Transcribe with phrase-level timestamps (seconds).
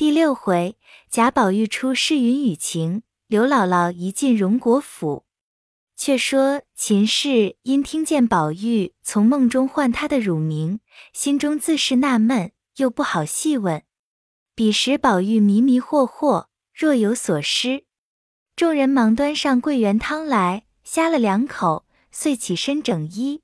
[0.00, 0.78] 第六回，
[1.10, 5.26] 贾宝玉出试云雨情，刘姥姥一进荣国府。
[5.94, 10.80] 却说秦氏因听见宝玉从梦中唤他的乳名，
[11.12, 13.82] 心中自是纳闷，又不好细问。
[14.54, 17.84] 彼时宝玉迷迷惑惑，若有所失。
[18.56, 23.42] 众人忙端上桂圆汤来，呷了两口，遂起身整衣。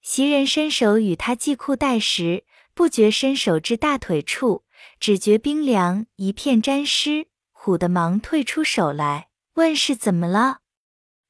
[0.00, 4.64] 袭人伸手与他系裤带时，不觉伸手至大腿处。
[5.02, 10.60] 只觉冰凉一片沾湿，唬得忙退出手来，问是怎么了。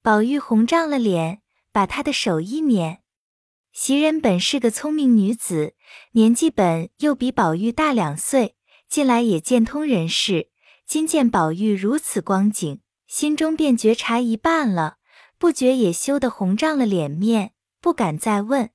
[0.03, 1.41] 宝玉红涨了脸，
[1.73, 3.01] 把他的手一捻。
[3.73, 5.73] 袭人本是个聪明女子，
[6.11, 8.57] 年纪本又比宝玉大两岁，
[8.91, 10.51] 近来也见通人事，
[10.87, 14.99] 今见宝玉如此光景，心中便觉察一半了，
[15.39, 18.69] 不觉也羞得红涨了脸面，不敢再问，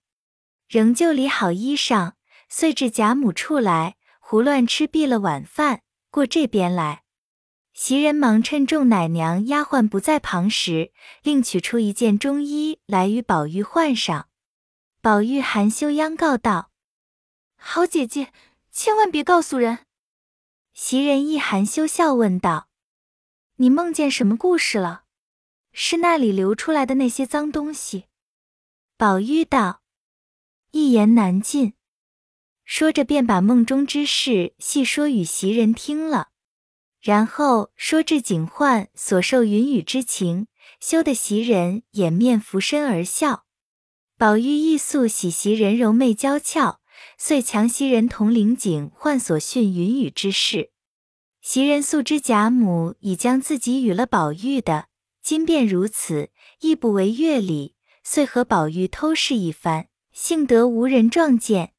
[0.68, 2.14] 仍旧理好衣裳，
[2.50, 3.97] 遂至贾母处来。
[4.30, 7.04] 胡乱吃毕了晚饭，过这边来。
[7.74, 10.92] 袭人忙趁众奶娘丫鬟不在旁时，
[11.24, 14.28] 另取出一件中衣来与宝玉换上。
[15.00, 16.72] 宝玉含羞央告道
[17.56, 18.34] ：“好姐姐，
[18.70, 19.86] 千万别告诉人。”
[20.76, 22.68] 袭人亦含羞笑问道
[23.56, 25.04] ：“你梦见什么故事了？
[25.72, 28.08] 是那里流出来的那些脏东西？”
[28.98, 29.82] 宝玉道
[30.72, 31.76] ：“一言难尽。”
[32.70, 36.28] 说着，便把梦中之事细说与袭人听了，
[37.02, 40.48] 然后说至警幻所受云雨之情，
[40.82, 43.46] 羞得袭人掩面拂身而笑。
[44.18, 46.82] 宝玉亦素喜袭人柔媚娇俏，
[47.18, 50.72] 遂强袭人同领警幻所训云雨之事。
[51.42, 54.88] 袭人素知贾母已将自己与了宝玉的，
[55.24, 61.72] 今便如此，亦不为乐礼，遂和宝玉偷试一番，幸得无人撞见。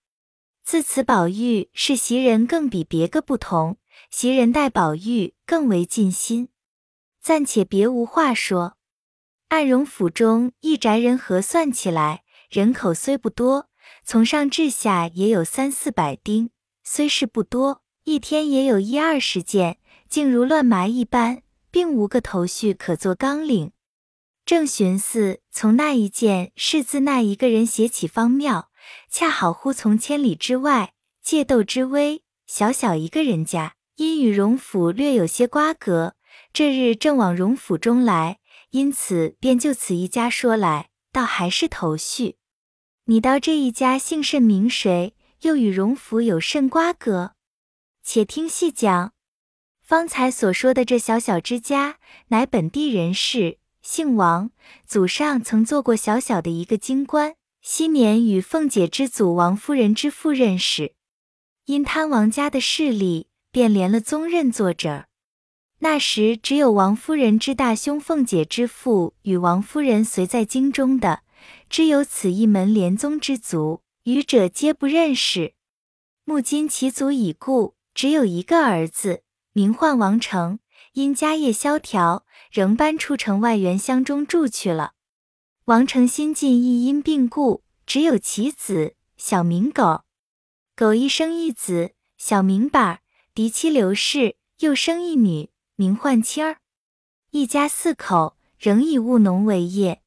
[0.70, 3.78] 自此，宝玉是袭人更比别个不同，
[4.11, 6.50] 袭人待宝玉更为尽心。
[7.22, 8.77] 暂且别无话说，
[9.48, 13.70] 暗荣府中一宅人核算起来，人口虽不多，
[14.05, 16.51] 从上至下也有三四百丁，
[16.84, 21.40] 虽是不多，一天也有一二十件，竟如乱麻一般，
[21.70, 23.73] 并无个头绪可做纲领。
[24.45, 28.67] 正寻思从那一件是自那一个人写起方妙。
[29.11, 36.15] 恰好忽从千里之外借斗之威，小小一个人家，因与荣府略有些瓜葛，
[36.53, 38.39] 这日正往荣府中来，
[38.71, 42.37] 因此便就此一家说来，倒还是头绪。
[43.05, 45.15] 你道这一家姓甚名谁？
[45.43, 47.33] 又与荣府有甚瓜葛？
[48.03, 49.13] 且听细讲。
[49.81, 54.51] 方才所说的这小小之家，乃本地人士，姓王，
[54.85, 57.37] 祖上曾做过小小的一个京官。
[57.70, 60.95] 昔年与凤姐之祖王夫人之父认识，
[61.67, 65.05] 因贪王家的势力，便连了宗认作者。
[65.80, 71.20] 那时只有王夫人之大兄凤姐之父与王夫人随在京中的，
[71.68, 75.52] 只有此一门连宗之族，余者皆不认识。
[76.24, 80.58] 目今其祖已故，只有一个儿子，名唤王成，
[80.95, 84.95] 因家业萧条，仍搬出城外原乡中住去了。
[85.68, 90.01] 王成新近亦因病故，只有其子小明狗。
[90.74, 93.01] 狗一生一子，小明板儿。
[93.34, 96.57] 嫡妻刘氏又生一女，名唤青儿。
[97.33, 100.01] 一家四口仍以务农为业。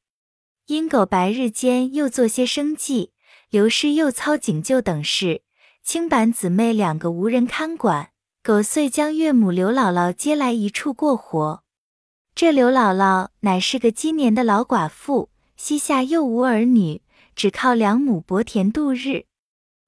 [0.66, 3.12] 因狗白日间又做些生计，
[3.48, 5.42] 刘氏又操警救等事，
[5.84, 8.10] 青板姊妹两个无人看管，
[8.42, 11.62] 狗遂将岳母刘姥姥接来一处过活。
[12.34, 15.28] 这刘姥姥乃是个今年的老寡妇。
[15.64, 17.02] 膝下又无儿女，
[17.36, 19.26] 只靠两亩薄田度日。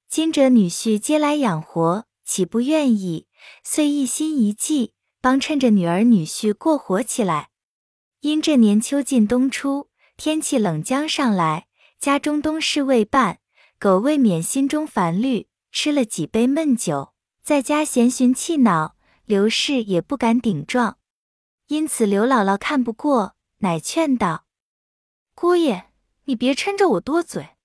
[0.09, 3.27] 今者女婿接来养活，岂不愿意？
[3.65, 7.49] 遂一心一计，帮衬着女儿女婿过活起来。
[8.21, 11.67] 因这年秋尽冬初，天气冷将上来，
[11.99, 13.41] 家中冬事未办，
[13.81, 20.99] 狗未免心中烦虑，吃了几杯闷酒，在家闲寻气恼，刘氏也不敢顶撞。
[21.67, 24.45] 因此刘姥姥看不过，乃劝道。
[25.37, 25.91] 姑爷，
[26.25, 27.57] 你别抻着我多嘴。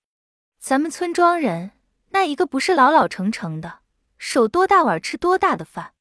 [0.59, 1.71] 咱们村庄人
[2.09, 3.81] 那一个不是老老成成的，
[4.17, 5.93] 手多大碗吃多大的饭。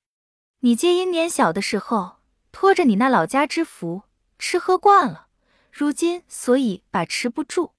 [0.61, 2.17] 你皆因年小的时候
[2.53, 4.05] 托着你那老家之福，
[4.38, 5.29] 吃喝惯了，
[5.70, 7.75] 如今所以把持不住。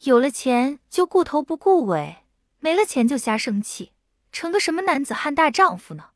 [0.00, 2.24] 有了钱就顾头不顾尾，
[2.60, 3.92] 没了钱就瞎生气，
[4.32, 6.10] 成个什么男子汉大丈夫呢？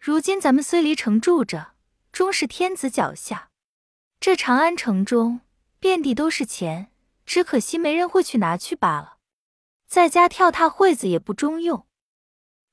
[0.00, 1.74] 如今咱们虽离城住着，
[2.10, 3.50] 终是天子脚下。
[4.18, 5.40] 这长安城中。
[5.82, 6.92] 遍地都是钱，
[7.26, 9.18] 只可惜没人会去拿去罢了。
[9.84, 11.88] 在家跳踏会子也不中用。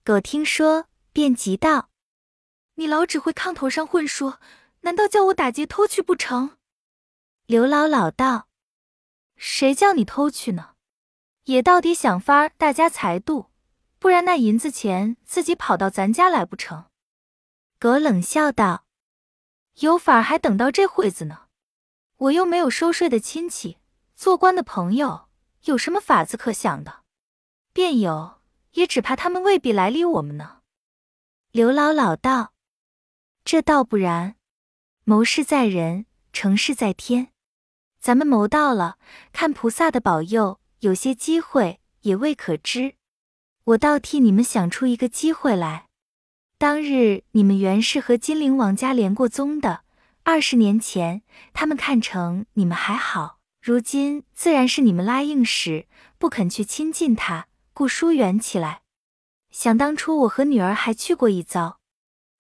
[0.06, 1.90] 狗听说，便急道
[2.78, 4.40] ：“你老只会炕头上混说，
[4.82, 6.58] 难道叫我打劫偷去不成？
[7.48, 8.48] 刘姥姥道
[9.36, 10.76] ：“谁叫你偷去呢？
[11.46, 13.50] 也到底想法大家财度，
[13.98, 16.86] 不然那银子钱自己跑到咱家来不成？”
[17.82, 18.86] 狗冷笑道
[19.82, 21.49] ：“有法还等到这会子呢？
[22.20, 23.78] 我又没有收税的亲戚，
[24.14, 25.30] 做官的朋友，
[25.64, 27.04] 有什么法子可想的？
[27.72, 28.42] 便有，
[28.74, 30.58] 也只怕他们未必来理我们呢。”
[31.52, 32.52] 刘姥姥道。
[33.46, 34.36] 这倒不然，
[35.06, 37.30] 谋事在人，成事在天。
[38.02, 38.98] 咱们谋到了，
[39.32, 42.96] 看菩萨的保佑，有些机会也未可知。
[43.64, 45.88] 我倒替你们想出一个机会来。
[46.58, 49.84] 当日你们原是和金陵王家连过宗的，
[50.24, 51.24] 二十年前
[51.54, 55.88] 他们看成你们还好，如今自然是你们拉硬使，
[56.18, 58.82] 不肯去亲近他，故疏远起来。
[59.50, 61.80] 想当初我和女儿还去过一遭。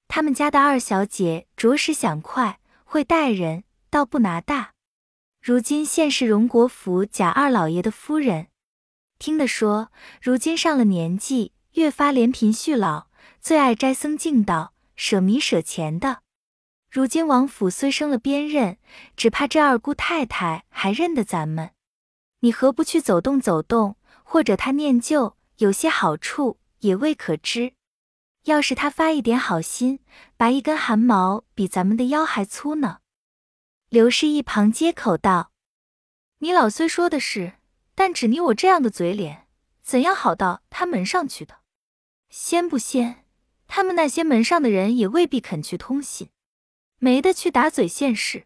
[0.07, 4.73] 他们家的二小姐着实想快，会待人，倒不拿大。
[5.41, 8.47] 如今现是荣国府贾二老爷的夫人，
[9.17, 9.91] 听得说，
[10.21, 13.07] 如今上了年纪，越发怜贫恤老，
[13.41, 16.21] 最爱斋僧敬道，舍米舍钱的。
[16.89, 18.77] 如今王府虽升了边任，
[19.15, 21.71] 只怕这二姑太太还认得咱们。
[22.39, 23.95] 你何不去走动走动？
[24.24, 27.74] 或者他念旧，有些好处，也未可知。
[28.45, 30.00] 要是他发一点好心，
[30.38, 33.00] 拔一根汗毛比咱们的腰还粗呢。
[33.89, 35.51] 刘氏一旁接口道
[36.39, 37.53] ：“你老虽说的是，
[37.95, 39.47] 但只你我这样的嘴脸，
[39.81, 41.56] 怎样好到他门上去的？
[42.30, 43.25] 先不先，
[43.68, 46.30] 他们那些门上的人也未必肯去通信，
[46.99, 48.45] 没得去打嘴现世。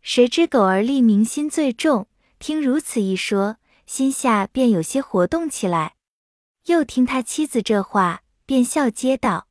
[0.00, 2.08] 谁知狗儿立明心最重，
[2.38, 3.56] 听如此一说，
[3.86, 5.96] 心下便有些活动起来。
[6.66, 9.48] 又听他妻子这话。”便笑接道：“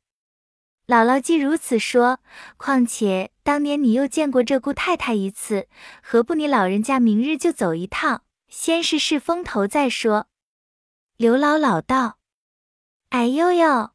[0.86, 2.20] 姥姥既如此说，
[2.56, 5.66] 况且当年你又见过这姑太太一次，
[6.00, 10.28] 何不你老人家明日就走一趟，先试试风头再说？”
[11.18, 12.18] 刘姥姥道
[13.10, 13.90] ：“哎呦呦，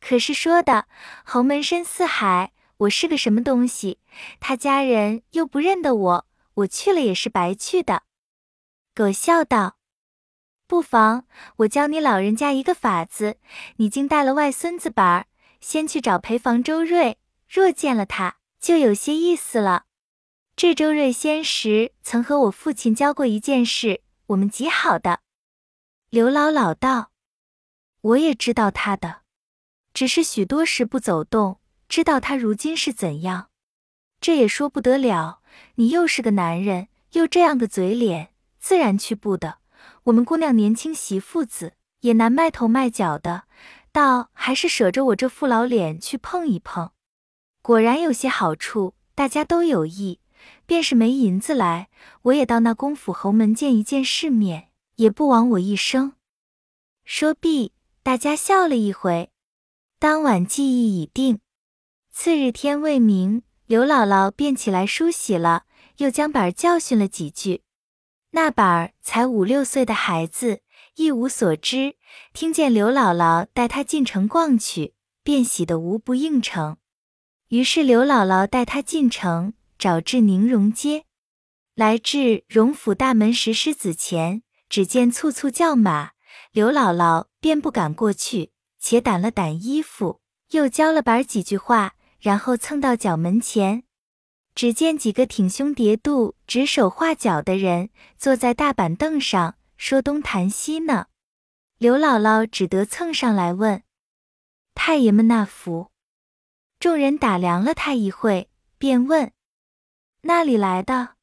[0.00, 0.86] 可是说的
[1.24, 3.98] 侯门深似海，我是个什么东西？
[4.40, 8.04] 他家人又不认得我，我去了也是白去的。”
[8.94, 9.76] 狗笑道。
[10.66, 11.26] 不妨，
[11.56, 13.36] 我教你老人家一个法子。
[13.76, 15.26] 你竟带了外孙子板儿，
[15.60, 17.18] 先去找陪房周瑞。
[17.48, 19.84] 若见了他，就有些意思了。
[20.56, 25.20] 这周瑞先时曾和我父亲教过一件事，我们极好的。
[26.08, 27.12] 刘姥姥道
[28.00, 29.22] ：“我也知道他的，
[29.92, 31.60] 只是许多时不走动，
[31.92, 33.50] 知道他如今是怎样。
[34.18, 35.40] 这也说不得了。
[35.74, 39.58] 你又是个男人，又这样的嘴脸，自然去不得。”
[40.04, 43.42] 我们姑娘年轻媳妇子也难卖头卖脚的，
[43.92, 46.92] 倒还是舍着我这副老脸去碰一碰，
[47.60, 50.20] 果然有些好处，大家都有意。
[50.64, 51.90] 便是没银子来，
[52.22, 56.14] 我也到那公府侯门见一见世面，也不枉我一生。
[57.04, 59.28] 说毕，大家笑了一回。
[59.98, 61.38] 当晚记忆已定，
[62.14, 65.64] 次日天未明，刘姥姥便起来梳洗了，
[65.96, 67.62] 又将板儿教训了几句。
[68.32, 70.60] 那板儿才五六岁的孩子，
[70.96, 71.96] 一无所知，
[72.34, 74.94] 听见刘姥姥带他进城逛去，
[75.24, 76.76] 便喜得无不应承。
[77.48, 81.06] 于是刘姥姥带他进城，找至宁荣街，
[81.74, 86.10] 来至荣府大门石狮子前，只见簇簇叫马，
[86.52, 93.82] 刘姥姥便不敢过去，且掸了掸衣服，又教了板儿几句话，然后蹭到角门前。
[94.54, 101.06] 只见几个挺胸叠肚、指手画脚的人坐在大板凳上说东谈西呢。
[101.78, 103.82] 刘姥姥只得蹭上来问
[104.74, 105.90] ：“太爷们那福？”
[106.78, 109.32] 众人打量了他一会，便问
[110.22, 111.14] ：“那里来的？”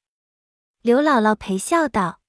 [0.82, 2.20] 刘姥姥陪笑道：“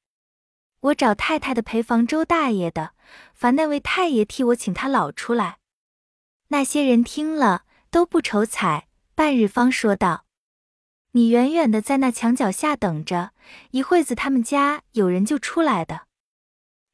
[0.80, 2.92] 我找太太的陪房周大爷的，
[3.32, 5.58] 烦那位太爷替我请他老出来。”
[6.48, 10.24] 那些人听了都不愁采，半日方说道。
[11.12, 13.32] 你远远的在那墙角下等着，
[13.72, 16.02] 一会子他们家有人就出来的。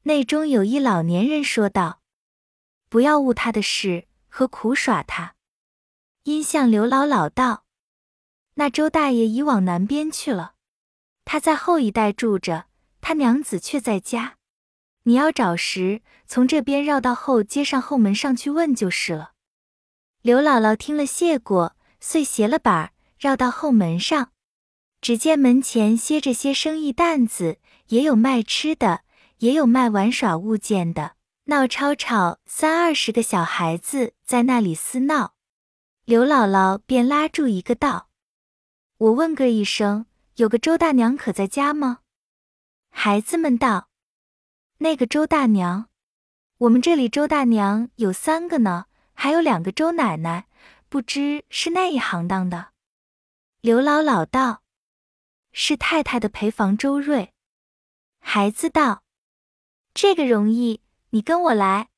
[0.03, 2.01] 内中有一老年人说道
[2.89, 5.35] ：“不要误他的事，何苦耍他？”
[6.23, 7.65] 因向刘姥姥道
[8.55, 10.55] ：“那周大爷已往南边去了，
[11.23, 12.65] 他在后一带住着，
[13.01, 14.37] 他娘子却在家。
[15.03, 19.33] 你要找时，从这边绕到后街上后门上去问就是了。”
[20.27, 22.91] 刘姥姥听了谢过，遂携了板儿。
[23.17, 24.33] 绕到后门上，
[24.99, 29.03] 只见门前歇着些生意担子，也有卖吃的，
[29.37, 31.13] 也有卖玩耍物件的，
[31.45, 35.35] 闹吵吵，三二十个小孩子在那里厮闹。
[36.03, 38.09] 刘姥姥便拉住一个道
[38.99, 41.99] ：“我问个一声，有个周大娘可在家吗？”
[42.91, 43.87] 孩子们道
[44.79, 45.87] ：“那个周大娘，
[46.57, 48.87] 我们这里周大娘有三个呢，
[49.19, 50.47] 还有两个周奶奶，
[50.89, 52.69] 不知是那一行当的。”
[53.61, 54.61] 刘姥姥道
[55.51, 57.33] ：“是太太的陪房周瑞。”
[58.21, 59.03] 孩子道
[59.95, 61.89] ：“这个容易，你跟我来。”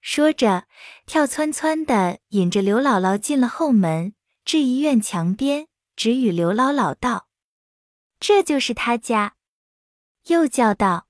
[0.00, 0.66] 说着，
[1.04, 4.14] 跳窜窜的引着刘姥姥进了后门，
[4.46, 7.28] 至一院墙边，只与刘姥姥道
[8.18, 9.36] ：“这就是他家。”
[10.28, 11.06] 又叫道：“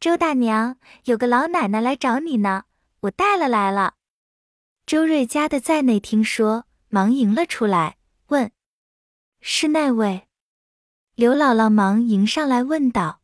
[0.00, 2.64] 周大娘，有个老奶奶来找你呢，
[3.02, 3.94] 我带了来了。”
[4.92, 7.96] 周瑞家的在内听说，忙迎了出来，
[8.26, 8.52] 问
[9.40, 10.28] ：“是那位？”
[11.16, 13.22] 刘姥姥忙迎上来问道：“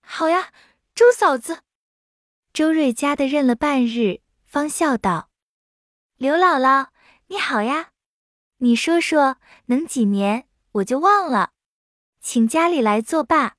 [0.00, 0.52] 好呀，
[0.94, 1.62] 周嫂子。”
[2.54, 5.28] 周瑞家的认了半日，方笑道
[6.18, 6.90] ：“刘姥姥，
[7.26, 7.90] 你好呀！
[8.58, 10.46] 你说说，能几年？
[10.70, 11.50] 我就忘了，
[12.20, 13.56] 请家里来作罢。”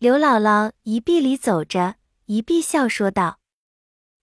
[0.00, 3.40] 刘姥姥一臂里走着，一臂笑说道：“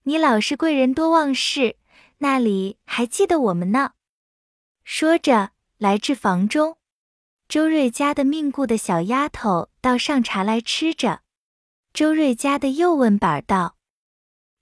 [0.06, 1.77] 你老是贵人多忘事，
[2.18, 3.94] 那里还记得我们呢？”
[4.84, 6.78] 说着，来至房中，
[7.48, 11.22] 周瑞家的命故的小丫头倒上茶来吃着。
[11.94, 13.76] 周瑞家的又问板儿道。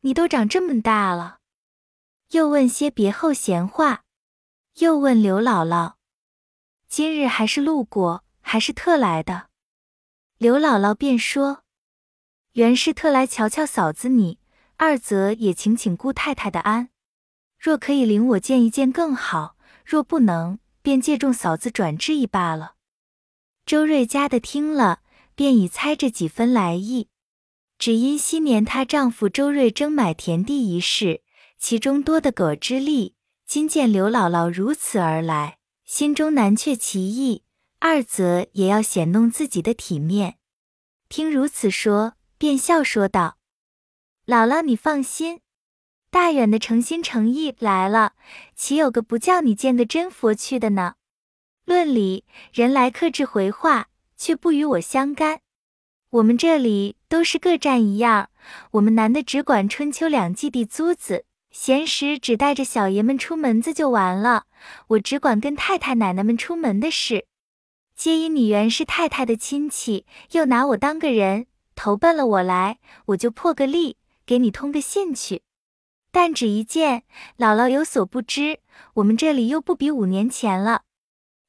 [0.01, 1.39] 你都长这么大了，
[2.29, 4.03] 又问些别后闲话，
[4.75, 5.95] 又问刘姥姥，
[6.87, 9.49] 今日还是路过，还是特来的？
[10.37, 11.63] 刘姥姥便说，
[12.51, 14.39] 原是特来瞧瞧嫂子你，
[14.77, 16.89] 二则也请请姑太太的安。
[17.65, 22.75] 若可以领我见一见更好，若不能，便借众嫂子转之一罢了。
[23.65, 24.99] 周瑞家的听了，
[25.33, 27.09] 便已猜着几分来意。
[27.79, 31.23] 只因昔年她丈夫周瑞争买田地一事，
[31.57, 33.15] 其中多的狗之力，
[33.47, 37.41] 今见刘姥姥如此而来，心中难却其意；
[37.79, 40.37] 二则也要显弄自己的体面。
[41.09, 43.39] 听如此说，便笑说道
[44.27, 45.39] ：“姥姥你放心，
[46.15, 48.13] 大远的诚心诚意来了，
[48.55, 50.93] 岂有个不叫你见个真佛去的呢？
[51.65, 55.41] 论理，人来客至回话，却不与我相干。”
[56.11, 58.29] 我们这里都是各占一样，
[58.71, 64.45] 我们男的只管春秋两季地租子，闲时只带着小爷们出门子就完了。
[64.87, 67.25] 我只管跟太太奶奶们出门的事。
[67.93, 75.41] 皆因你原是太太的亲戚，又拿我当个人，投奔了我来，我就破个例，给你通个信去。
[76.15, 77.03] 但只一件，
[77.37, 78.61] 姥姥有所不知，
[78.93, 80.83] 我们这里又不比五年前了。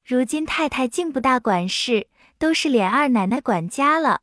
[0.03, 4.19] 如今太太竟不大管事，都是琏二奶奶管家了。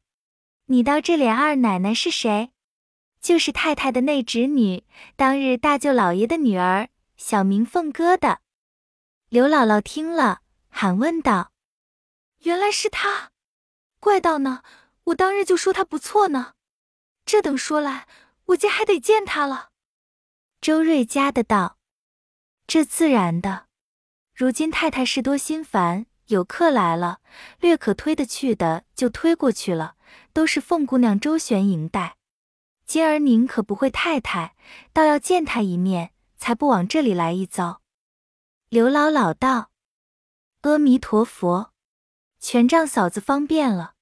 [0.67, 2.51] 你道这琏二奶奶是谁？
[3.23, 4.85] 就是太太的内侄女，
[5.17, 8.41] 当日大舅老爷的女儿，小名凤哥的。
[9.31, 11.53] 刘姥姥听了，喊问道
[12.45, 13.31] ：“原来是她，
[13.99, 14.61] 怪道呢！
[15.05, 16.53] 我当日就说她不错呢。
[17.25, 18.07] 这等说来，
[18.49, 19.71] 我今还得见她了。”
[20.65, 21.77] 周瑞家的道
[22.67, 23.67] ：“这自然的。
[24.33, 27.21] 如今太太事多心烦，有客来了，
[27.61, 29.97] 略可推得去的就推过去了。”
[30.33, 32.17] 都是凤姑娘周旋迎待，
[32.87, 34.57] 今儿您可不会太太，
[34.95, 37.83] 倒要见她一面，才不往这里来一遭。
[38.71, 39.71] 刘姥姥道
[40.63, 41.75] ：“阿弥陀佛，
[42.41, 43.97] 全仗嫂子方便了。”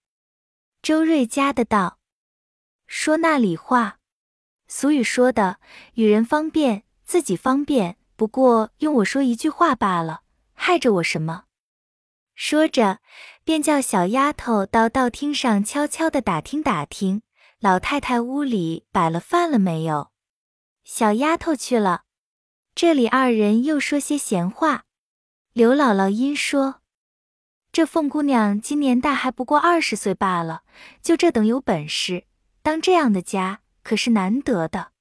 [0.80, 1.98] 周瑞家的道
[2.86, 3.98] ：“说那里话？
[4.74, 5.58] 俗语说的，
[5.96, 10.22] 与人方便，自己方便，不过用我说一句话罢了，
[10.54, 11.44] 害着我什么？”
[12.34, 13.00] 说着。
[13.44, 17.22] 便叫小丫头到道厅上悄悄地打听打听，
[17.58, 20.12] 老太太屋里摆了饭了没有。
[20.84, 22.04] 小丫头去了，
[22.74, 24.84] 这里二人又说些闲话。
[25.52, 26.76] 刘姥姥因说
[27.72, 30.62] ：“这凤姑娘今年大还不过二十岁罢了，
[31.02, 32.24] 就这等有本事，
[32.62, 34.92] 当这样的家可是难得的。”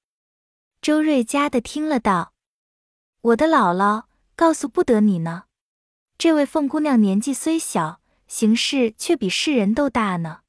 [0.81, 2.33] 周瑞家的听了道
[3.21, 5.43] ：“我的姥姥告诉不得你呢，
[6.17, 7.99] 这位凤姑娘年纪虽小。”
[8.31, 10.43] 行事却比世人都大呢。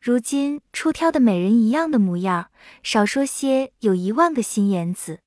[0.00, 2.50] 如今出挑的美人一样的模样，
[2.82, 5.20] 少说些有一万个心眼子。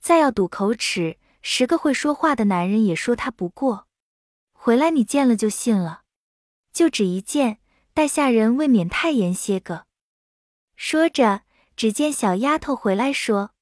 [0.00, 3.86] 再要赌口齿，十个会说话的男人也说他不过。
[4.52, 6.02] 回来你见了就信了。
[6.72, 7.60] 就只一见，
[7.94, 9.86] 待下人未免太严些个。
[10.74, 11.42] 说着，
[11.80, 13.52] 只见小丫头回来说：“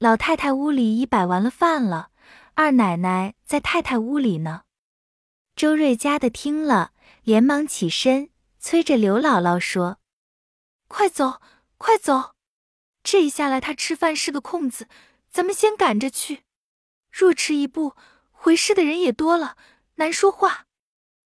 [0.00, 2.08] 老太太屋里已摆完了饭了，
[2.54, 4.62] 二奶奶在太太屋里呢。”
[5.54, 6.92] 周瑞家的听了，
[7.24, 9.98] 连忙起身，催着刘姥姥说
[10.88, 11.42] ：“快走，
[11.76, 12.34] 快走！
[13.02, 14.88] 这一下来，她吃饭是个空子，
[15.28, 16.44] 咱们先赶着去。
[17.10, 17.94] 若迟一步，
[18.30, 19.58] 回事的人也多了，
[19.96, 20.64] 难说话。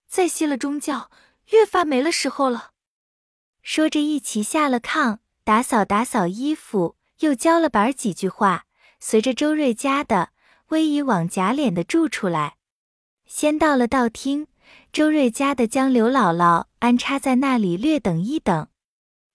[0.09, 1.09] 再歇了中觉，
[1.51, 2.73] 越发没了时候了。
[3.63, 8.67] 说着，一起下了炕，打扫打扫衣服，又教了板儿几句话，
[9.01, 10.29] 随着周瑞家的
[10.69, 12.55] 威仪往贾琏的住处来。
[13.27, 14.47] 先到了道厅，
[14.93, 18.69] 周瑞家的将刘姥姥安插在那里，略等一等，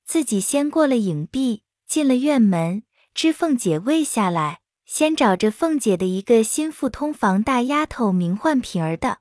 [0.05, 9.17] 自己先过了影壁，进了院门，知凤姐未下来，先找着凤姐的一个心腹通房大丫头，名唤平儿的。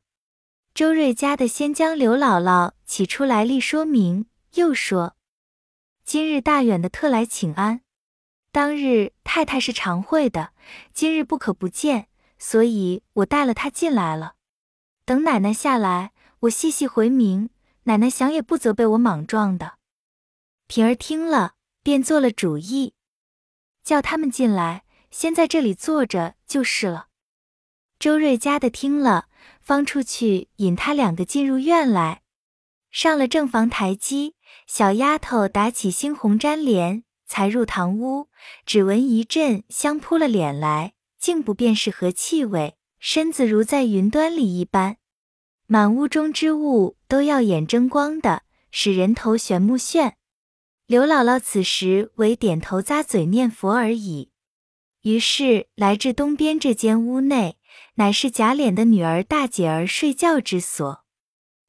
[0.72, 4.26] 周瑞家的先将刘姥姥起出来历说明。
[4.54, 5.13] 又说
[6.04, 7.80] ：“今日大远的特来请安。
[8.52, 10.52] 当日太太是常会的，
[10.92, 12.08] 今日不可不见，
[12.38, 14.34] 所以我带了她进来了。
[15.06, 17.48] 等奶奶下来，我细细回明，
[17.84, 19.78] 奶奶想也不责备我莽撞的。”
[20.68, 22.92] 平儿听了，便做了主意，
[23.82, 27.08] 叫他们进来，先在这里坐着就是了。
[27.98, 29.28] 周瑞家的听了，
[29.62, 32.22] 方出去引他两个进入院来，
[32.90, 34.36] 上了正房台基。
[34.66, 38.28] 小丫头打起猩红粘帘，才入堂屋，
[38.64, 44.96] 只闻一阵香扑了脸来，竟不辨是何气味，身子如在云端里一般，
[45.66, 50.12] 满屋中之物都要眼争光的，使人头眩目眩。
[50.86, 54.30] 刘姥姥此时唯点头咂嘴念佛而已。
[55.02, 57.58] 于是来至东边这间屋内，
[57.96, 61.04] 乃是贾琏的女儿大姐儿睡觉之所。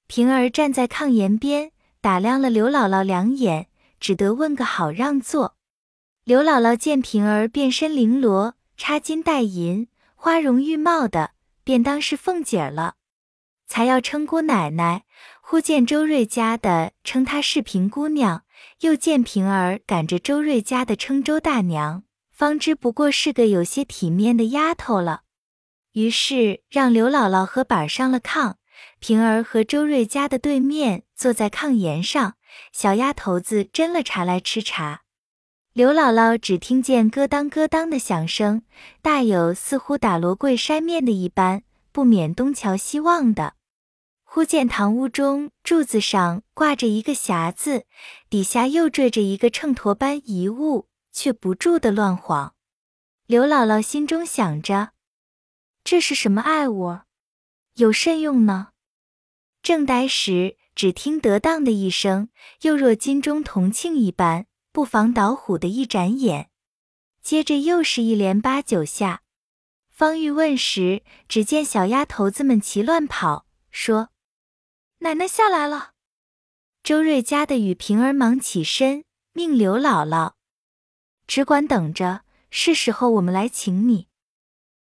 [0.07, 1.73] 平儿站在炕沿边。
[2.05, 3.65] 打量了刘姥姥两眼，
[3.99, 5.55] 只得问个好让座。
[6.23, 11.31] 刘姥姥见平儿变身绫罗，插金戴银，花容玉貌的，
[11.63, 12.93] 便当是凤姐儿了，
[13.65, 15.05] 才要称姑奶奶。
[15.41, 18.43] 忽见周瑞家的称她是平姑娘，
[18.81, 25.21] 又见平儿赶着周瑞家的称周大娘，方知不过是个有些体面的丫头了。
[25.93, 28.57] 于是让刘姥姥和板上了炕。
[28.99, 32.35] 平儿和周瑞家的对面坐在炕沿上，
[32.71, 35.01] 小丫头子斟了茶来吃茶。
[35.73, 38.63] 刘姥姥只听见咯当咯当的响声，
[39.01, 43.55] 大有似乎打罗柜筛面的一般，不免东瞧西望的。
[44.23, 47.85] 忽见堂屋中柱子上挂着一个匣子，
[48.29, 52.53] 底下又坠着一个秤砣般遗物，却不住的乱晃。
[53.25, 54.91] 刘姥姥心中想着，
[55.83, 56.99] 这是什么爱物？
[57.75, 58.69] 有甚用呢？
[59.61, 62.29] 正呆时，只听得当的一声，
[62.61, 66.49] 又若金钟铜磬一般，不妨倒虎的一眨眼。
[67.21, 69.21] 接着又是一连八九下。
[69.89, 74.09] 方欲问时，只见小丫头子们齐乱跑，说
[74.99, 75.93] ：“奶奶下来了。”
[76.83, 80.33] 周瑞家的与平儿忙起身，命刘姥姥
[81.25, 84.09] 只管等着，是时候我们来请你。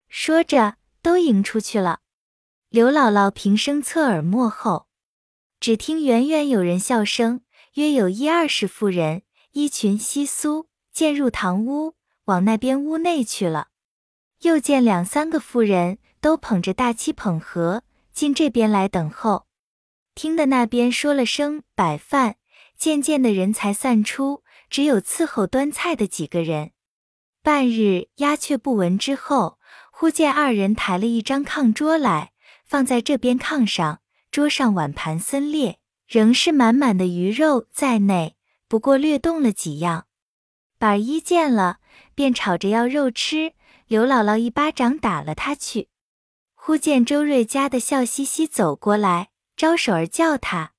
[0.10, 2.02] 说着，都迎出去了。
[2.70, 4.87] 刘姥姥平生侧耳幕后，
[5.60, 7.42] 只听远远有人笑声，
[7.74, 13.70] 约有一二十妇人，衣裙稀酥，渐入堂屋，往那边屋内去了。
[14.42, 19.48] 又见两三个妇人，都捧着大漆捧盒，进这边来等候。
[20.14, 22.36] 听得那边说了声摆饭，
[22.78, 26.72] 渐渐的人才散出，只有伺候端菜的几个人。
[27.42, 29.58] 半日鸦雀不闻之后，
[29.92, 32.34] 忽见二人抬了一张炕桌来。
[32.66, 34.02] 放在这边炕上，
[34.38, 38.36] 桌上碗盘森列，仍是满满的鱼肉在内，
[38.68, 40.06] 不过略动了几样。
[40.78, 41.80] 板儿一见了，
[42.14, 43.54] 便吵着要肉吃。
[43.88, 45.90] 刘姥姥一巴掌打了他去。
[46.54, 50.74] 忽见周瑞家的笑嘻嘻走过来，招手儿叫他。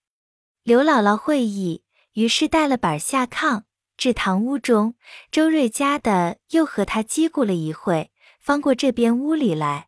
[0.63, 3.63] 刘姥姥会意，于是带了板儿下炕，
[3.97, 4.95] 至堂屋中。
[5.33, 9.88] 周瑞家的又和他叽咕了一会，方过这边屋里来。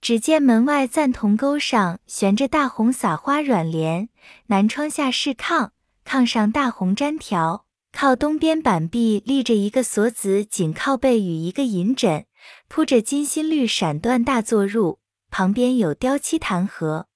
[0.00, 4.08] 只见门外赞同沟上悬着大红撒花软帘，
[4.46, 5.70] 南窗下是炕，
[6.04, 12.26] 炕上大红毡条，靠东边板壁立着一个锁子紧靠背与一个银枕，
[12.68, 14.98] 铺着金心绿闪缎大坐褥，
[15.30, 17.08] 旁边有雕漆弹盒。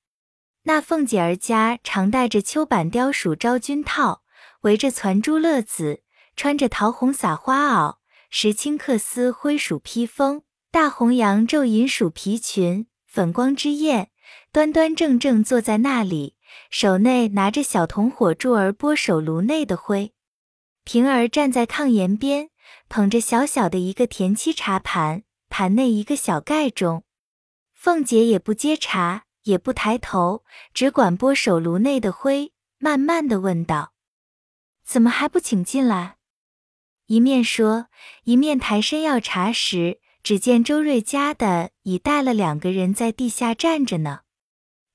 [0.65, 4.23] 那凤姐儿家常戴着秋板雕鼠昭君套，
[4.63, 6.03] 围着攒珠乐子，
[6.37, 7.97] 穿着桃红撒花袄，
[8.29, 10.43] 石青缂丝灰鼠披风。
[10.73, 14.11] 大红羊皱银鼠皮裙，粉光之艳，
[14.51, 16.35] 端端正正坐在那里，
[16.71, 20.15] 手内拿着小铜火柱儿拨手炉内的灰。
[20.83, 22.49] 平儿站在炕沿边，
[22.89, 27.05] 捧着小小的一个田七茶盘，盘内一个小盖中。
[27.75, 33.93] 凤姐也不接茶，也不抬头，只管拨手炉内的灰，慢慢的问道
[34.83, 36.17] ：“怎么还不请进来？”
[37.09, 37.89] 一面说，
[38.25, 40.01] 一面抬身要茶时。
[40.23, 44.21] 只见周瑞家的已带了两个人在地下站着呢，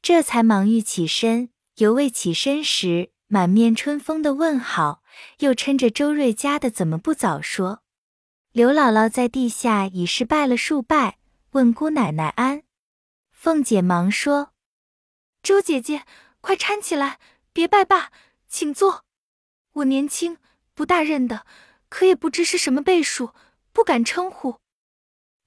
[0.01, 5.03] 这才忙欲起身，犹未起身时，满面春风的问好，
[5.39, 7.83] 又趁着周瑞家的怎么不早说？
[8.53, 11.17] 刘姥姥在地下已是拜了数拜，
[11.51, 12.63] 问姑奶奶安。
[13.31, 14.53] 凤姐忙说
[15.43, 16.03] ：“周姐姐，
[16.39, 17.19] 快搀起来，
[17.51, 18.11] 别拜罢，
[18.47, 19.03] 请坐。
[19.73, 20.37] 我年轻，
[20.73, 21.45] 不大认得，
[21.89, 23.31] 可也不知是什么辈数，
[23.73, 24.61] 不敢称呼。”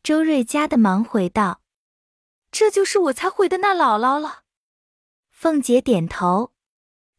[0.02, 1.60] 周瑞家的忙回道
[2.50, 4.44] ：“这就是我才回的那姥姥了。”
[5.30, 6.52] 凤姐点头。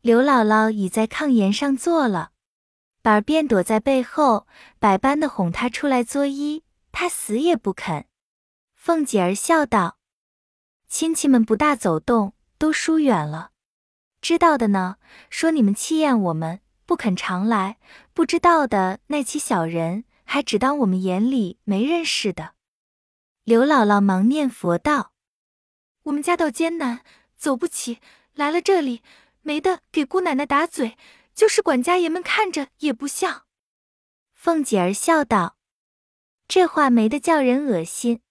[0.01, 2.31] 刘姥姥已在炕沿上坐了，
[3.03, 4.47] 板儿便躲在背后，
[4.79, 8.07] 百般的哄她出来作揖，她死也不肯。
[8.73, 9.99] 凤姐儿笑道
[10.89, 13.51] ：“亲戚们不大走动，都疏远了。
[14.21, 14.97] 知道的呢，
[15.29, 17.75] 说你们气厌我们，不肯常来；
[18.13, 22.55] 不知道的，那起小人，还只当我们眼里没认识的。”
[23.43, 25.13] 刘姥姥忙念佛道
[26.03, 27.03] ：“我们家道艰难，
[27.35, 27.99] 走不起，
[28.35, 29.01] 来了这里，
[29.41, 30.95] 没得给姑奶奶打嘴，
[31.33, 33.45] 就是管家爷们看着也不像。”
[34.35, 35.57] 凤姐儿笑道
[36.47, 38.21] ：“这话没得叫人恶心，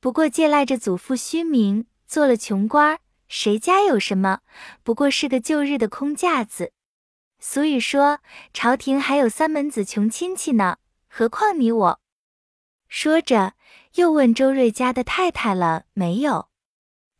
[0.00, 4.40] 不过借赖着祖父虚名，做了穷官，谁家有什么？
[4.82, 6.74] 不过是个旧日的空架子。
[7.38, 8.20] 俗语说，
[8.52, 10.76] 朝廷还有三门子穷亲戚呢，
[11.08, 12.00] 何况你我？”
[12.86, 13.54] 说着，
[13.94, 16.48] 又问周瑞家的太太了没有。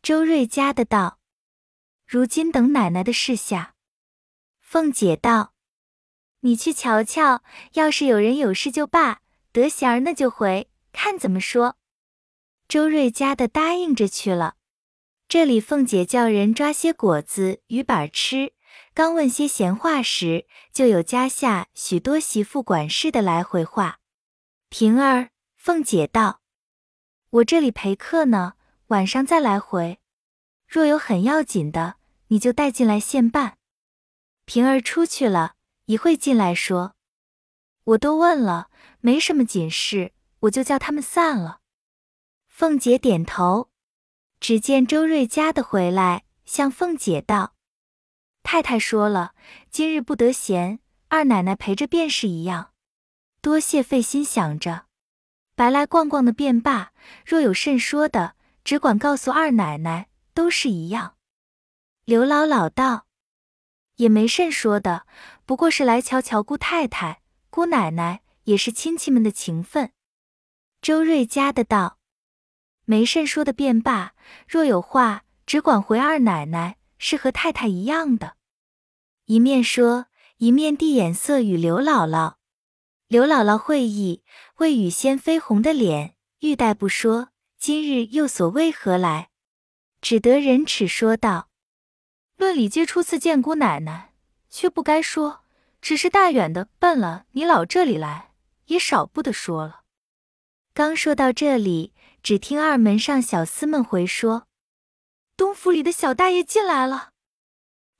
[0.01, 1.19] 周瑞家的道
[2.07, 3.75] ：“如今等奶奶的事下。”
[4.59, 5.53] 凤姐道
[6.41, 11.77] ：“你去瞧瞧，要是有人有事就罢，得闲儿那就回，看怎么说。”
[12.67, 14.55] 周瑞家的答应着去了。
[15.27, 18.53] 这里凤姐叫人抓些果子与板吃，
[18.93, 23.99] 刚问些闲话时，就有家下许多媳妇管事的来回话
[24.69, 26.41] ：“平儿。”凤姐道
[27.33, 28.53] ：“我这里陪客呢，
[28.87, 29.99] 晚上再来回。
[30.67, 31.95] 若有很要紧的，
[32.27, 33.57] 你就带进来现办。”
[34.45, 36.93] 平儿出去了一会，进来说
[37.85, 38.69] ：“我都问了，
[38.99, 41.61] 没什么紧事，我就叫他们散了。”
[42.47, 43.71] 凤姐点头。
[44.39, 47.55] 只见周瑞家的回来，向凤姐道
[48.43, 49.33] ：“太太说了，
[49.71, 52.73] 今日不得闲，二奶奶陪着便是一样。
[53.41, 54.85] 多谢费心想着。”
[55.55, 56.91] 白来逛逛的便罢，
[57.25, 61.15] 若有甚说的，只管告诉二奶奶，都是一样。
[62.05, 63.05] 刘姥姥道
[63.97, 65.05] ：“也没甚说的，
[65.45, 69.91] 不过是来瞧瞧姑太太、姑奶奶，也是亲戚们的情分。”
[70.81, 71.99] 周瑞家的道
[72.85, 74.15] ：“没甚说的便罢，
[74.47, 78.35] 若有话，只管回二奶奶，是和太太一样的。”
[79.25, 82.33] 一面说，一面递眼色与刘姥姥。
[83.13, 84.23] 刘姥姥会意，
[84.55, 89.29] 谓雨先绯红的脸，欲待不说，今日又所为何来？
[90.01, 91.47] 只得忍齿说道
[92.37, 94.15] ：“论理皆初次见姑奶奶，
[94.49, 95.43] 却不该说，
[95.79, 98.31] 只是大远的奔了你老这里来，
[98.65, 99.81] 也少不得说了。”
[100.73, 104.47] 刚说到这里，只听二门上小厮们回说
[105.37, 107.11] ：“东府里的小大爷进来了。”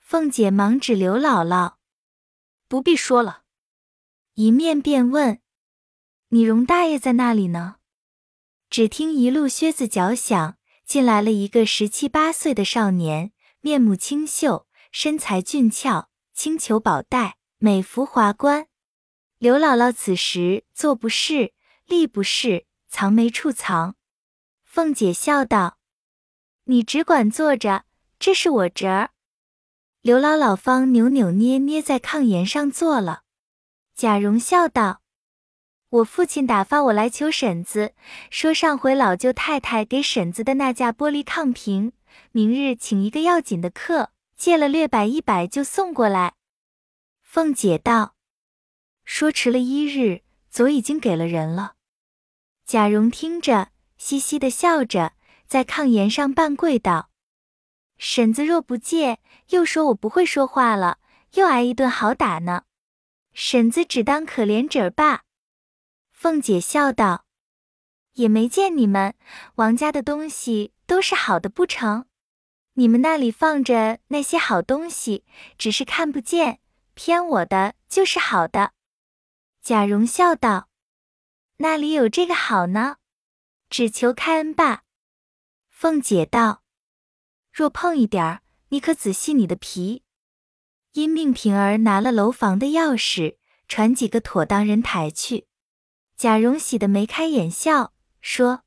[0.02, 1.73] 凤姐忙指刘姥姥
[2.67, 3.41] ：“不必说了。”
[4.35, 5.39] 一面便问
[6.29, 7.75] ：“你荣大爷在那里呢？”
[8.71, 18.65] 只听一路靴子脚响，进来了一个十七八岁的少年，面目清秀，身材俊俏，青裘宝带，美服华冠。
[19.37, 21.53] 刘姥姥此时坐不是，
[21.85, 23.95] 立不是，藏没处藏。
[24.63, 25.77] 凤姐笑道
[26.65, 27.85] ：“你只管坐着，
[28.17, 29.11] 这是我侄儿。”
[30.01, 33.22] 刘姥姥方扭扭捏捏在炕沿上坐了。
[33.95, 35.01] 贾蓉笑道
[35.89, 37.93] ：“我父亲打发我来求婶子，
[38.32, 41.93] 说上回老舅太太给婶子的那架玻璃炕屏，
[42.32, 46.34] 明日请一个要紧的客，借了略摆一摆就送过来。”
[47.21, 48.15] 凤姐道
[49.06, 51.75] ：“说迟了一日，昨已经给了人了。”
[52.65, 55.13] 贾蓉听着，嘻嘻的笑着，
[55.45, 57.12] 在炕沿上半跪道
[57.99, 60.97] ：“婶子若不借，又说我不会说话了，
[61.36, 62.63] 又挨一顿好打呢。”
[63.33, 65.23] 婶子只当可怜侄儿罢。
[66.11, 67.25] 凤姐笑道
[68.13, 69.15] ：“也没见你们
[69.55, 72.05] 王家的东西都是好的不成？
[72.73, 75.25] 你们那里放着那些好东西，
[75.57, 76.59] 只是看不见，
[76.93, 78.73] 偏我的就是好的。”
[79.61, 80.69] 贾蓉笑道
[81.57, 82.97] ：“那里有这个好呢？
[83.69, 84.83] 只求开恩罢。”
[85.67, 86.63] 凤姐道
[87.51, 90.03] ：“若碰一点儿，你可仔细你的皮。”
[90.93, 95.47] 因命平儿拿了楼房的钥匙，传几个妥当人抬去。
[96.15, 98.63] 贾蓉喜得眉开眼笑，说：“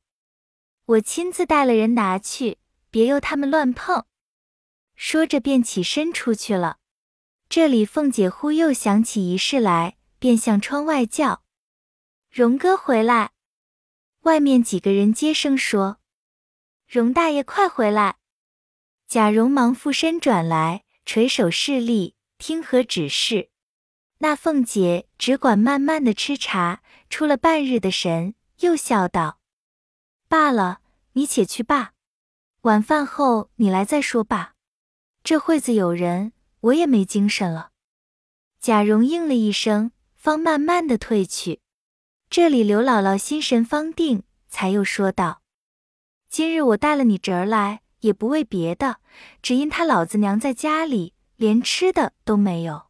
[0.85, 2.57] 我亲自带了人拿去，
[2.91, 4.05] 别由他们乱碰。”
[4.95, 6.79] 说着便起身出去了。
[7.47, 11.43] 这里凤姐忽又想起一事来，便向窗外叫
[12.29, 13.31] ：“荣哥回来！”
[14.23, 15.99] 外面几个人接声说
[16.85, 18.17] ：“荣大爷快回来！”
[19.07, 23.49] 贾蓉忙附身转来，垂手侍立，听何指示。
[24.19, 29.39] 那凤姐只管慢慢的吃茶，出了半日的神，又笑道
[30.27, 30.79] ：“罢了，
[31.13, 31.93] 你且去罢。
[32.61, 34.55] 晚饭后你来再说罢。
[35.23, 37.71] 这会子有人，我也没精神了。”
[38.59, 41.61] 贾蓉应了一声，方慢慢的退去。
[42.29, 45.41] 这里刘姥姥心神方定，才又说道
[46.27, 48.99] ：“今日我带了你侄儿来，也不为别的，
[49.43, 52.87] 只因他老子娘在家里，连吃的都没有。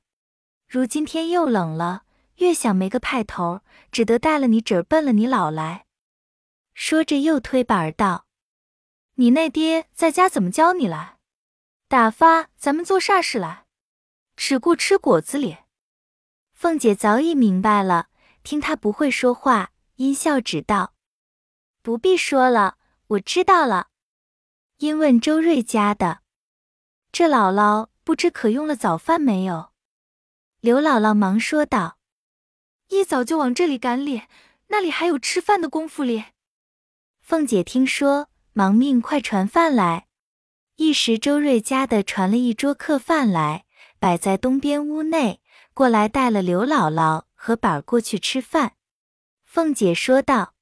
[0.68, 2.04] 如今天又冷了，
[2.38, 5.86] 越想没个派头，只得带了你侄儿奔了你姥来。”
[6.74, 8.26] 说着又推板儿道
[9.16, 11.20] ：“你那爹在家怎么教你来？
[11.88, 13.66] 打发咱们做啥事来？
[14.36, 15.66] 只顾吃果子咧。”
[16.54, 18.08] 凤姐早已明白了。
[18.44, 20.94] 听他不会说话，阴笑指道
[21.84, 23.90] ：“不必说了，我知道了。”
[24.78, 26.22] 因问周瑞家的，
[27.12, 29.74] 这姥姥不知可用了早饭没有？
[30.62, 31.98] 刘姥姥忙说道
[32.88, 34.30] ：“一早就往这里赶咧，
[34.68, 36.28] 那里还有吃饭的功夫咧。”
[37.20, 40.08] 凤姐听说，忙命快传饭来。
[40.78, 43.66] 一时周瑞家的传了一桌客饭来，
[44.00, 45.42] 摆在东边屋内，
[45.74, 47.26] 过来带了刘姥姥。
[47.36, 48.78] 和板儿过去吃饭，
[49.44, 50.56] 凤姐说道：“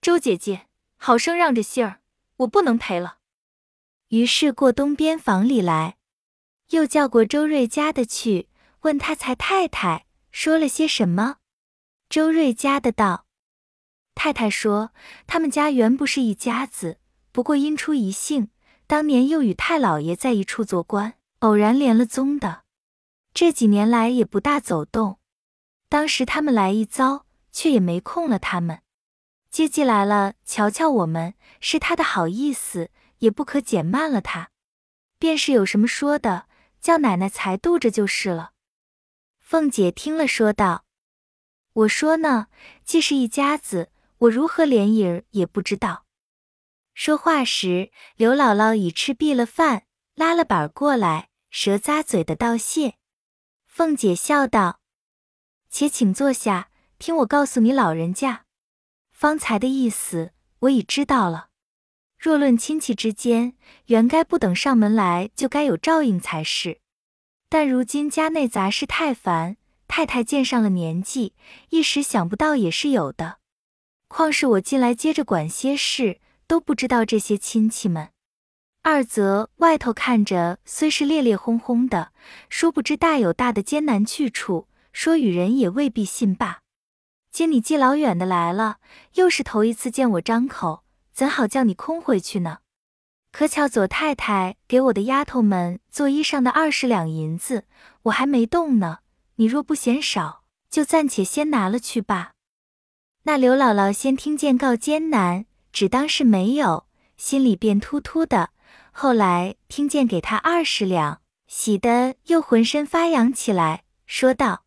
[0.00, 2.00] 周姐姐，好生让着信儿，
[2.38, 3.18] 我不能陪了。”
[4.08, 5.98] 于是过东边房里来，
[6.74, 8.48] 又叫过周瑞家的去，
[8.80, 11.36] 问他才太太说了些什么。
[12.08, 13.26] 周瑞家的道
[14.16, 14.90] ：“太太说
[15.28, 16.98] 他们家原不是一家子，
[17.30, 18.48] 不过因出一姓，
[18.88, 22.64] 当年又与太老爷在一处做官，偶然连了宗的，
[23.32, 25.20] 这几年来也不大走动。”
[25.88, 28.36] 当时他们来一遭，却也没空了。
[28.36, 28.80] 他们
[29.48, 34.50] 接济来了，瞧瞧我们是他的好意思，也不可减慢了他。
[35.20, 36.48] 便是有什么说的，
[36.84, 38.52] 叫奶奶才度着就是了。
[39.38, 40.84] 凤姐听了，说道
[41.72, 42.48] ：“我说呢，
[42.84, 46.04] 既是一家子，我如何连影儿也不知道。”
[46.92, 52.96] 说话时，刘姥姥已吃毕了饭，拉了板儿过来，舌咂嘴的道谢。
[53.64, 54.82] 凤姐笑道。
[55.70, 56.68] 且请坐下，
[56.98, 58.44] 听我告诉你老人家，
[59.10, 61.48] 方才的意思我已知道了。
[62.24, 63.52] 若论亲戚之间，
[63.88, 66.78] 原该不等上门来就该有照应才是。
[67.50, 69.58] 但如今家内杂事太繁，
[69.88, 71.34] 太太见上了年纪，
[71.68, 73.40] 一时想不到也是有的。
[74.08, 78.08] 况是我近来接着管些事，都不知道这些亲戚们。
[78.80, 82.12] 二则外头看着虽是烈烈轰轰的，
[82.48, 84.68] 殊不知大有大的艰难去处。
[84.94, 86.60] 说与人也未必信罢。
[87.30, 88.78] 今你既老远的来了，
[89.16, 90.83] 又是头一次见我张口，
[91.14, 92.58] 怎好叫你空回去呢？
[93.30, 97.64] 可巧左太太给我的丫头们做衣裳的二十两银子，
[98.02, 98.98] 我还没动呢。
[99.36, 102.32] 你若不嫌少，就暂且先拿了去吧。
[103.22, 108.50] 那刘姥姥先听见告艰难，只当是没有，心里便突突的。
[108.92, 114.64] 后来听见给她二十两，喜得又浑身发痒起来，说道。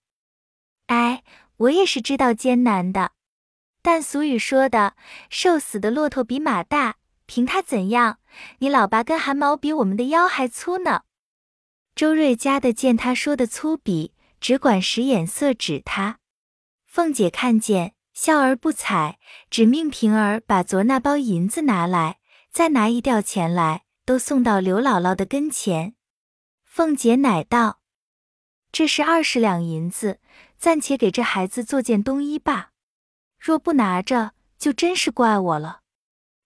[0.87, 1.23] 哎，
[1.57, 3.11] 我也是知道艰难的，
[3.87, 4.97] 但俗语说的
[5.31, 8.19] “瘦死的骆驼比马大”，凭他怎样，
[8.57, 11.03] 你老爸跟汗毛比我们的腰还粗呢。
[11.95, 16.19] 周瑞家的见他说的粗鄙，只管使眼色指他。
[16.85, 19.19] 凤姐看见，笑而不睬，
[19.49, 22.19] 只命平儿把昨那包银子拿来，
[22.51, 25.95] 再拿一吊钱来，都送到刘姥姥的跟前。
[26.65, 27.79] 凤姐乃道
[28.69, 30.19] ：“这是二十两银子。”
[30.59, 32.71] 暂且给这孩子做件冬衣罢，
[33.47, 35.79] 若不拿着，就真是怪我了。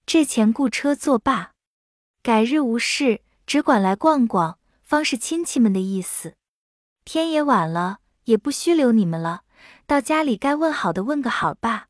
[0.05, 1.53] 这钱雇车作罢，
[2.21, 6.35] 改日无事，只管来逛逛，方是亲戚们的意思。
[7.03, 9.41] 天也晚了，也不须留你们了，
[9.87, 11.87] 到家里该问好的问个好吧。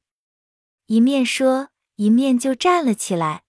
[0.86, 3.44] 一面说，一面就站了起来。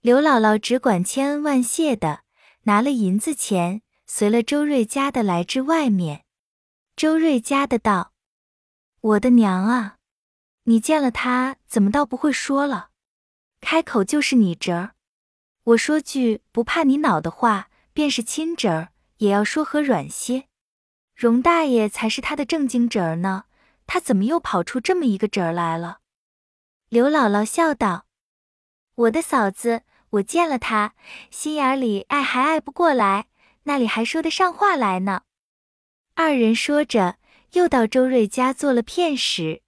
[0.00, 2.22] 刘姥姥只管千恩万谢的
[2.62, 6.24] 拿了银子钱，随了周瑞家的来至外面。
[6.96, 8.10] 周瑞家的道
[9.00, 9.97] ：“我的娘啊，
[10.68, 12.90] 你见了他怎么倒不会说了？
[13.58, 14.94] 开口就是你侄儿。
[15.64, 20.46] 我说句不怕你恼的话，便是亲侄儿，也要说和软些。
[21.14, 23.44] 荣大爷才是他的正经侄儿呢，
[23.86, 26.00] 他怎么又跑出这么一个侄儿来了？”
[26.90, 28.04] 刘姥姥笑道
[28.94, 30.94] ：“我的嫂子，我见了他，
[31.30, 33.28] 心眼里爱还爱不过来，
[33.62, 35.22] 那里还说得上话来呢？”
[36.14, 37.16] 二人说着，
[37.52, 39.62] 又到周瑞家做了片时，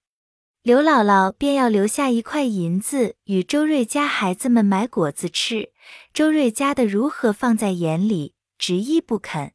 [0.63, 5.73] 刘姥姥便要留下一块银子与周瑞家孩子们买果子吃。
[6.13, 9.53] 周瑞家的如何放在眼里，执意不肯。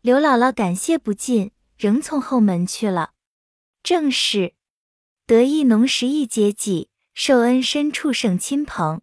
[0.00, 3.14] 刘姥姥感谢不尽，仍从后门去了。
[3.82, 4.54] 正是
[5.26, 9.02] 得意浓时一接济，受恩深处胜亲朋。